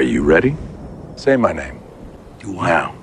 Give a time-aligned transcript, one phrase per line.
[0.00, 0.56] Are you ready?
[1.16, 1.78] Say my name.
[2.40, 2.68] You what?
[2.68, 2.94] Now,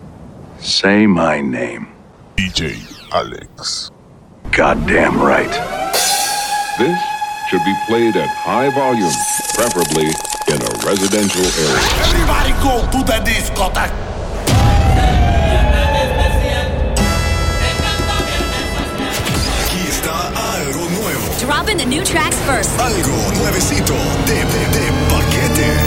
[0.58, 1.90] say my name.
[2.36, 2.74] DJ
[3.14, 3.92] Alex.
[4.52, 5.54] Goddamn right.
[6.80, 6.98] This
[7.52, 9.14] should be played at high volume,
[9.54, 10.10] preferably
[10.50, 11.86] in a residential area.
[12.02, 13.94] Everybody go to the discotheque.
[19.62, 20.32] Aquí está
[21.46, 22.72] Dropping the new tracks first.
[22.80, 23.94] algo nuevecito
[24.26, 25.87] de, de, de paquetes.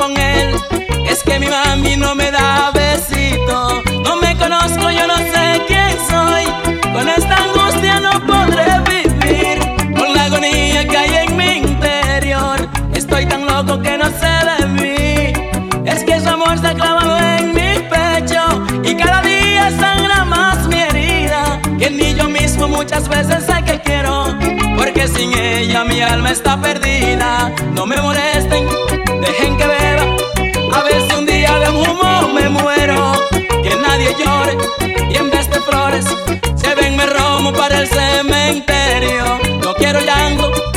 [0.00, 0.54] con él.
[1.06, 3.82] Es que mi mami no me da besito.
[4.02, 6.44] No me conozco, yo no sé quién soy.
[6.94, 9.58] Con esta angustia no podré vivir.
[9.98, 12.56] Con la agonía que hay en mi interior.
[12.94, 15.32] Estoy tan loco que no sé de mí.
[15.84, 18.42] Es que su amor ha clavado en mi pecho.
[18.82, 21.60] Y cada día sangra más mi herida.
[21.78, 24.59] Que ni yo mismo muchas veces sé que quiero.
[25.20, 27.52] Sin ella mi alma está perdida.
[27.74, 28.66] No me molesten,
[29.20, 30.16] dejen que beba.
[30.72, 33.12] A ver si un día de humo me muero.
[33.62, 34.56] Que nadie llore
[35.10, 36.06] y en vez de flores
[36.62, 39.38] llévenme romo para el cementerio.
[39.62, 40.69] No quiero llanto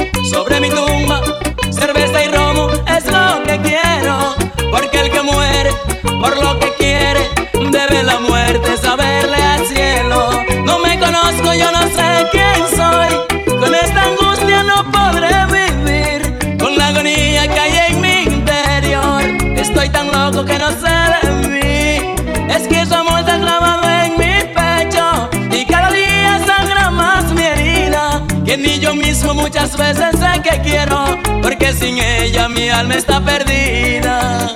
[20.11, 22.51] loco que no sé de mí.
[22.53, 25.29] Es que su amor está clavado en mi pecho.
[25.51, 28.23] Y cada día sangra más mi herida.
[28.45, 31.05] Que ni yo mismo muchas veces sé que quiero.
[31.41, 34.53] Porque sin ella mi alma está perdida.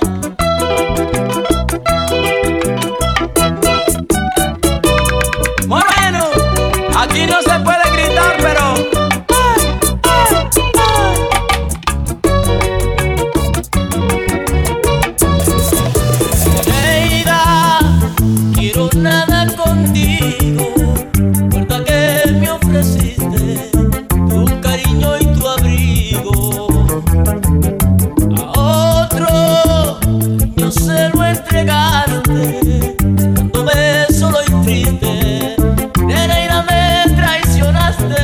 [30.68, 32.96] Yo se lo entregaste.
[33.34, 35.56] Cuando me solo y triste,
[36.04, 38.14] Nereida me traicionaste.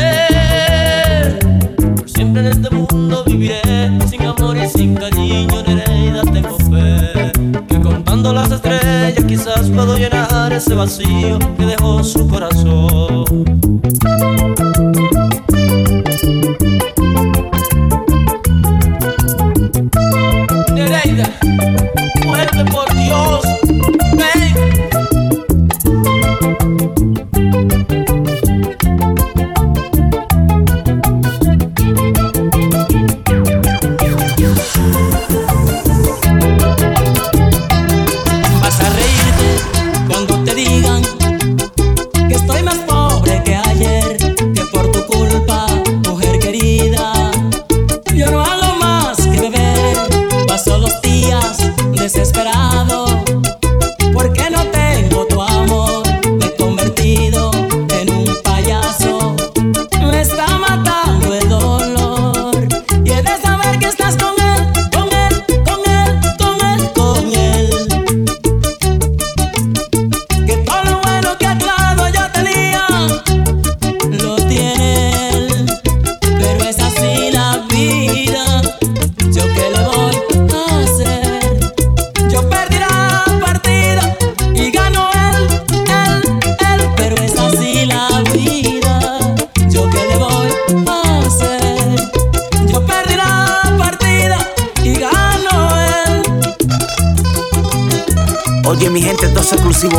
[1.97, 7.33] Por siempre en este mundo viviré sin amor y sin cariño, Nereida tengo fe.
[7.69, 13.74] Que contando las estrellas quizás puedo llenar ese vacío que dejó su corazón.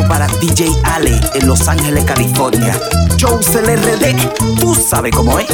[0.07, 2.79] para DJ Ale en Los Ángeles, California.
[3.19, 4.15] Jones LRD,
[4.59, 5.47] tú sabes cómo es.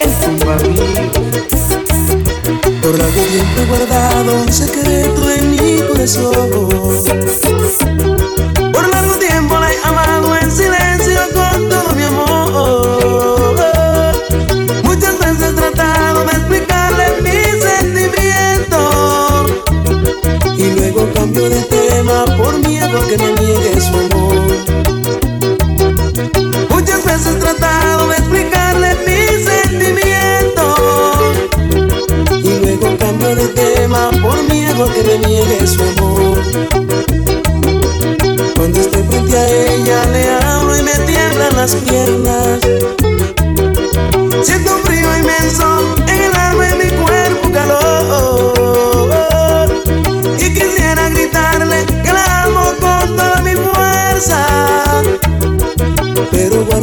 [0.00, 0.82] Es un barrio.
[2.82, 6.50] Por algo siempre guardado un secreto en mi corazón.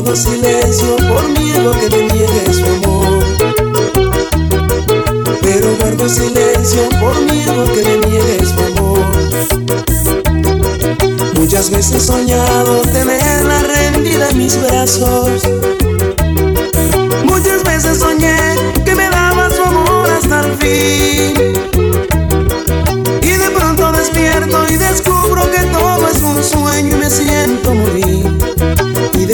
[0.07, 3.24] guardo silencio por miedo que me niegue su amor.
[5.42, 9.06] Pero guardo silencio por miedo que me niegue su amor.
[11.36, 15.42] Muchas veces he soñado tenerla rendida en mis brazos.
[17.25, 18.37] Muchas veces soñé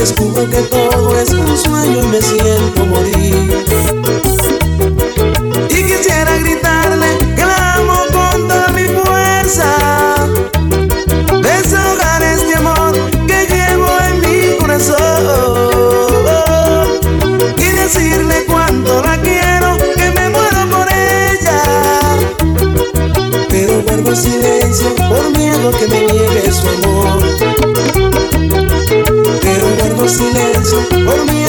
[0.04, 4.12] descubro que todo es un sueño y me siento morir.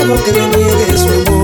[0.04, 1.43] amor que no niegue su amor.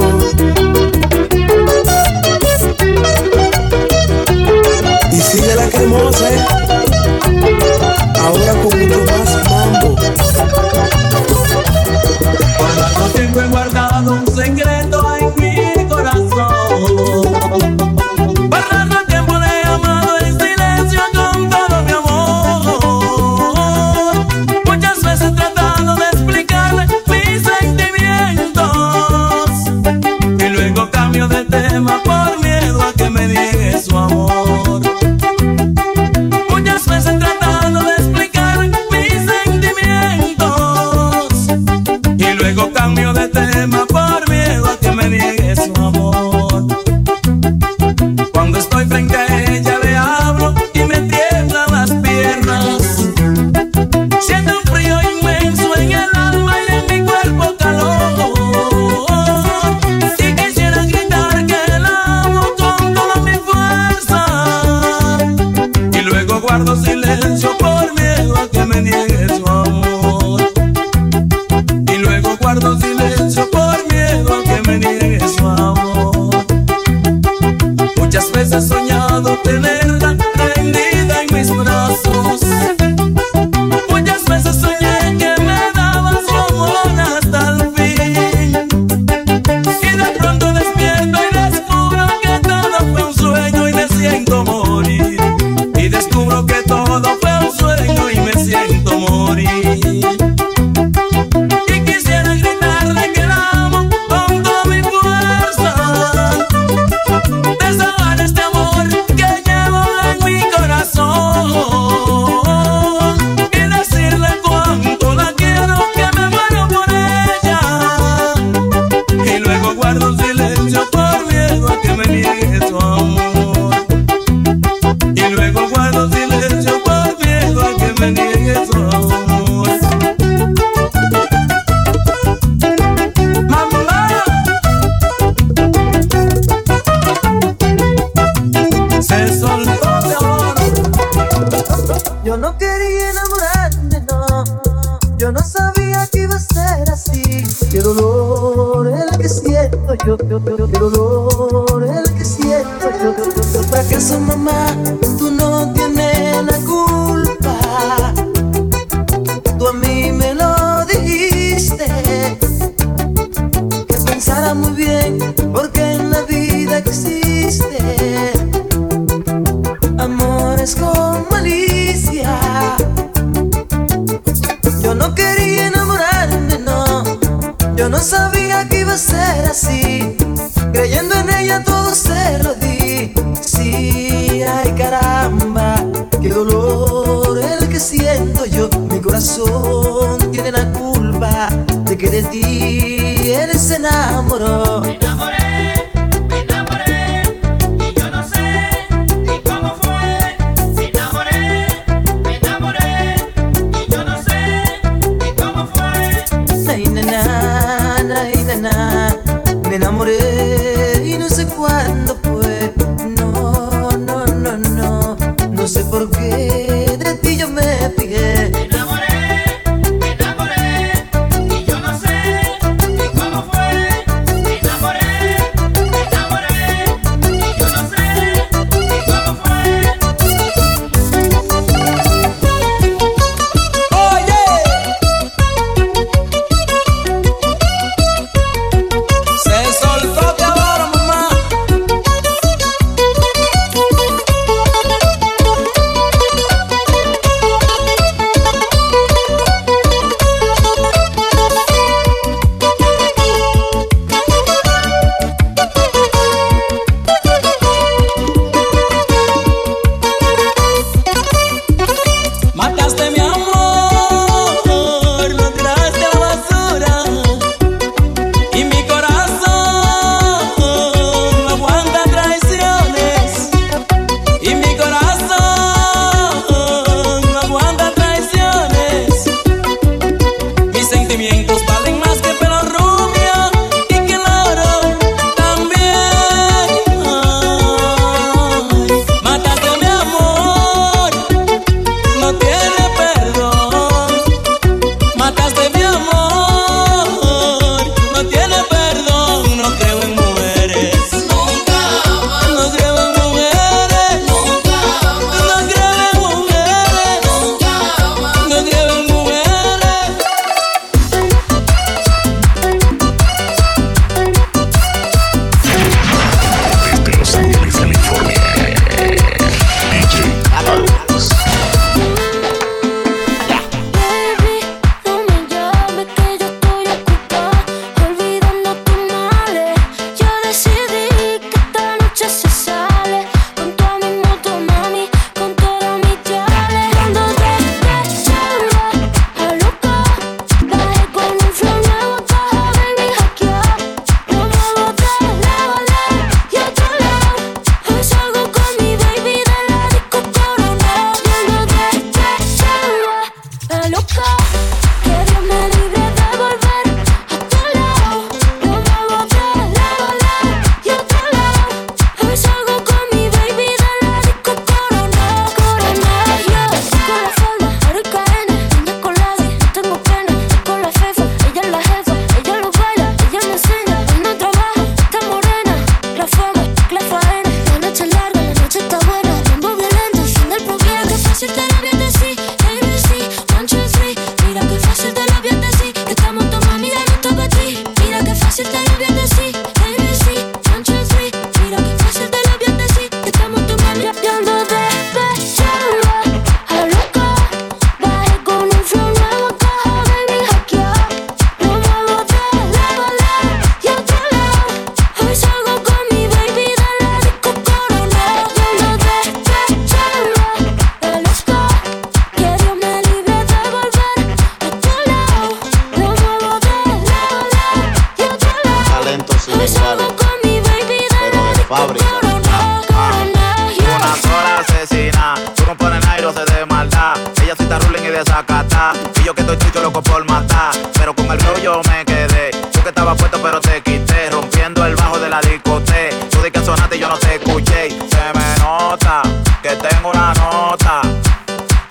[428.25, 428.93] desacatá.
[429.21, 430.73] Y yo que estoy chucho loco por matar.
[430.95, 432.51] Pero con el rollo me quedé.
[432.73, 434.31] Tú que estaba puesto pero te quité.
[434.31, 436.17] Rompiendo el bajo de la discoteca.
[436.31, 437.89] Tú di que sonaste y yo no te escuché.
[437.91, 439.23] Se me nota
[439.63, 441.03] que tengo una nota.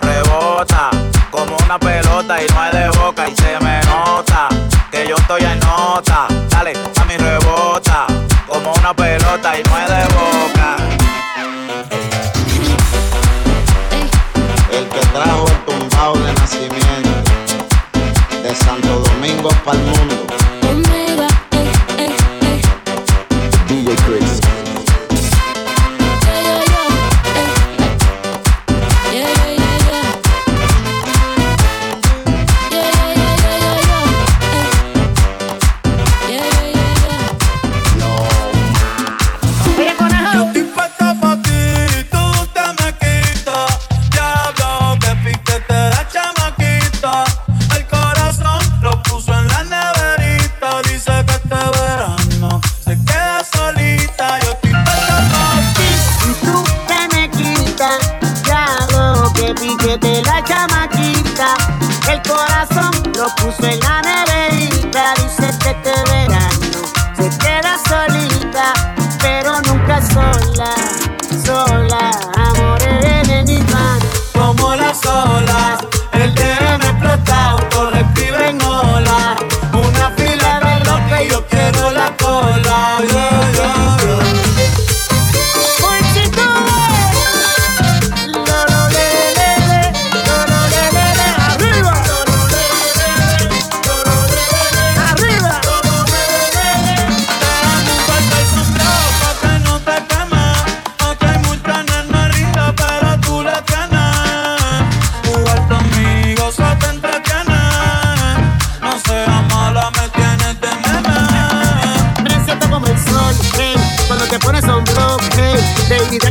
[0.00, 0.90] Rebota
[1.30, 3.28] como una pelota y no es de boca.
[3.28, 4.48] Y se me nota
[4.90, 6.26] que yo estoy en nota.
[6.48, 6.99] Dale.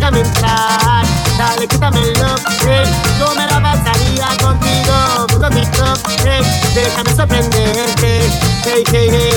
[0.09, 1.05] Déjame entrar.
[1.37, 2.85] Dale, quítame el love, hey.
[3.19, 5.93] Yo me la pasaría contigo, contigo,
[6.25, 6.43] hey.
[6.73, 8.21] Déjame sorprenderte,
[8.65, 9.28] hey, hey, hey.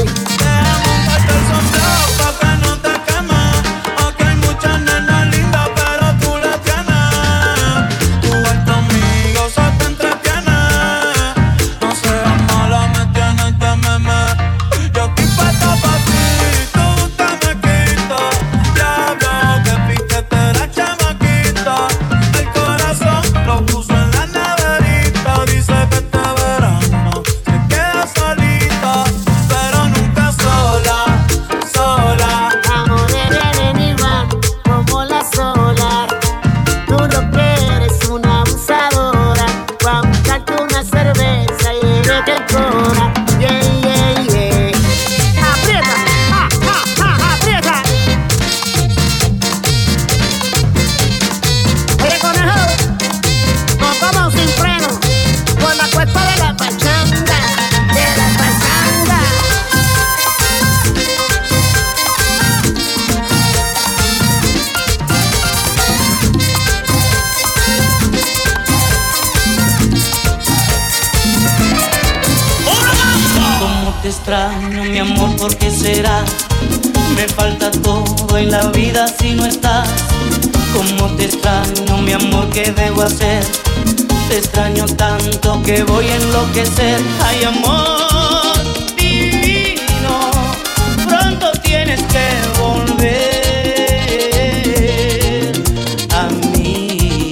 [79.63, 79.89] Estás.
[80.73, 83.45] Cómo te extraño, mi amor, ¿qué debo hacer?
[84.29, 87.01] Te extraño tanto que voy a enloquecer.
[87.25, 88.57] Ay, amor
[88.97, 90.31] divino,
[91.07, 92.29] pronto tienes que
[92.61, 93.53] volver
[96.15, 97.31] a mí.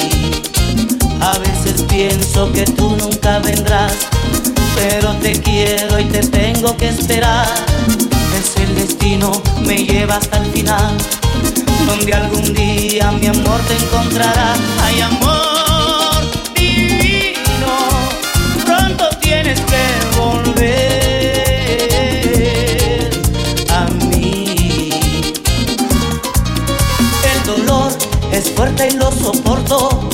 [1.20, 3.92] A veces pienso que tú nunca vendrás,
[4.76, 7.48] pero te quiero y te tengo que esperar.
[8.38, 9.32] Es el destino,
[9.66, 10.96] me lleva hasta el final,
[11.90, 14.54] donde algún día mi amor te encontrará.
[14.80, 16.22] Ay, amor
[16.54, 17.74] divino,
[18.64, 19.84] pronto tienes que
[20.16, 20.60] volver
[23.70, 24.90] a mí.
[27.32, 27.90] El dolor
[28.30, 30.08] es fuerte y lo soporto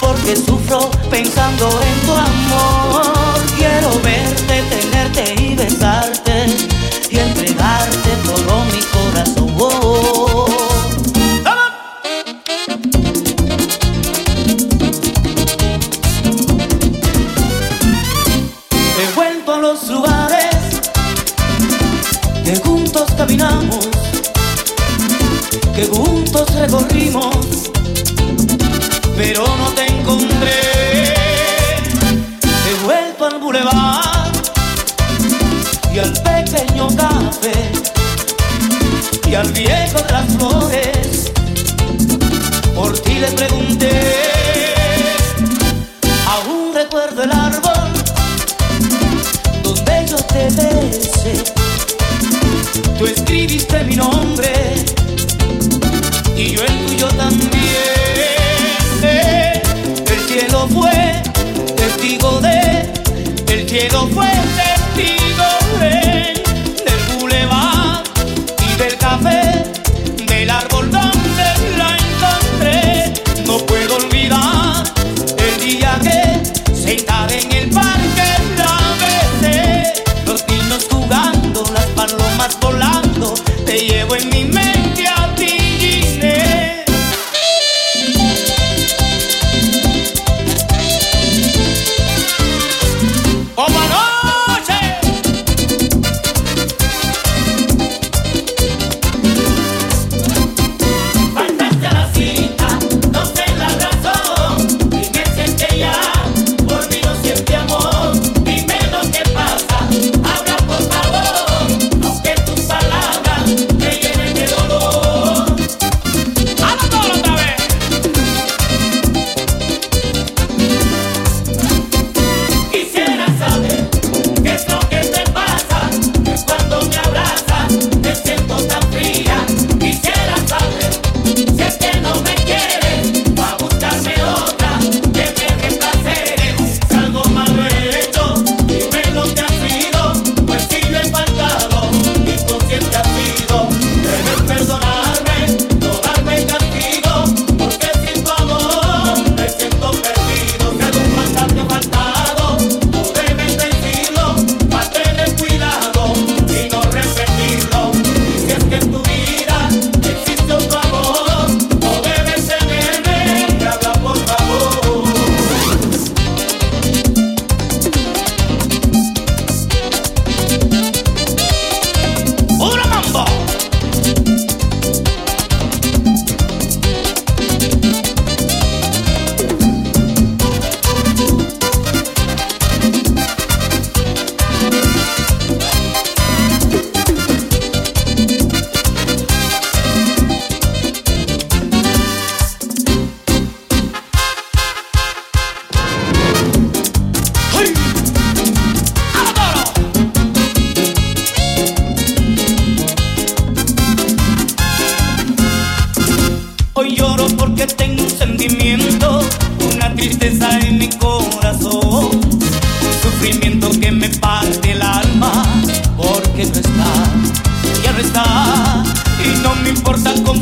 [0.00, 3.04] porque sufro pensando en tu amor.
[3.56, 6.46] Quiero verte, tenerte y besarte
[7.08, 8.63] y entregarte todo
[25.74, 27.36] que juntos recorrimos
[29.16, 31.14] pero no te encontré.
[32.66, 34.32] He vuelto al bulevar
[35.92, 37.72] y al pequeño café
[39.26, 39.98] y al viejo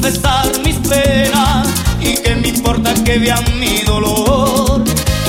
[0.02, 1.68] confesar mis penas
[2.00, 4.82] y que me importa que vean mi dolor.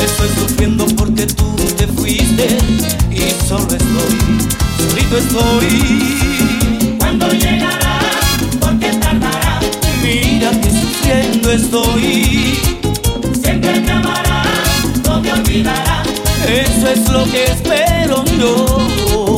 [0.03, 2.57] Estoy sufriendo porque tú te fuiste
[3.12, 4.17] y solo estoy,
[4.77, 6.97] solito estoy.
[6.97, 7.99] ¿Cuándo llegará?
[8.59, 9.59] ¿Por qué tardará?
[10.01, 12.57] Mira que sufriendo estoy.
[13.43, 14.43] Siempre me amará,
[15.05, 16.01] no me olvidará.
[16.47, 19.33] Eso es lo que espero yo.